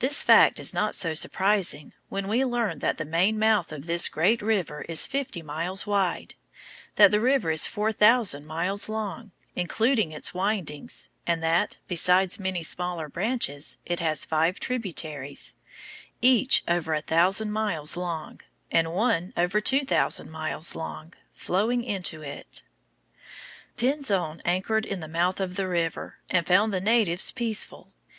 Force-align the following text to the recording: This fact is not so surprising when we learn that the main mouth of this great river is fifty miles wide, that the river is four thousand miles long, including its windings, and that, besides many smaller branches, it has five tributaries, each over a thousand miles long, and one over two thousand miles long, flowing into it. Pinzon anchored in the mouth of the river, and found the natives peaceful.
This 0.00 0.22
fact 0.22 0.60
is 0.60 0.74
not 0.74 0.94
so 0.94 1.14
surprising 1.14 1.94
when 2.10 2.28
we 2.28 2.44
learn 2.44 2.80
that 2.80 2.98
the 2.98 3.06
main 3.06 3.38
mouth 3.38 3.72
of 3.72 3.86
this 3.86 4.06
great 4.06 4.42
river 4.42 4.82
is 4.90 5.06
fifty 5.06 5.40
miles 5.40 5.86
wide, 5.86 6.34
that 6.96 7.12
the 7.12 7.18
river 7.22 7.50
is 7.50 7.66
four 7.66 7.90
thousand 7.90 8.44
miles 8.44 8.90
long, 8.90 9.32
including 9.56 10.12
its 10.12 10.34
windings, 10.34 11.08
and 11.26 11.42
that, 11.42 11.78
besides 11.88 12.38
many 12.38 12.62
smaller 12.62 13.08
branches, 13.08 13.78
it 13.86 14.00
has 14.00 14.26
five 14.26 14.60
tributaries, 14.60 15.54
each 16.20 16.62
over 16.70 16.92
a 16.92 17.00
thousand 17.00 17.50
miles 17.50 17.96
long, 17.96 18.42
and 18.70 18.92
one 18.92 19.32
over 19.34 19.62
two 19.62 19.82
thousand 19.86 20.30
miles 20.30 20.74
long, 20.74 21.14
flowing 21.32 21.82
into 21.82 22.20
it. 22.20 22.64
Pinzon 23.78 24.42
anchored 24.44 24.84
in 24.84 25.00
the 25.00 25.08
mouth 25.08 25.40
of 25.40 25.56
the 25.56 25.66
river, 25.66 26.18
and 26.28 26.46
found 26.46 26.70
the 26.70 26.82
natives 26.82 27.30
peaceful. 27.32 27.94